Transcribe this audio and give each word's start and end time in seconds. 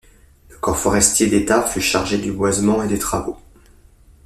Le 0.49 0.57
Corps 0.57 0.79
forestier 0.79 1.27
d'État 1.27 1.61
fut 1.61 1.79
chargé 1.79 2.17
du 2.17 2.31
boisement 2.31 2.81
et 2.81 2.87
des 2.87 2.97
travaux. 2.97 3.37